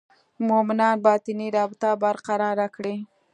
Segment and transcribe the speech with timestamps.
[0.47, 2.95] مومنان باطني رابطه برقراره کړي.